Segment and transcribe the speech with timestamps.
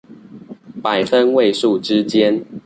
[0.81, 2.43] 百分位數之間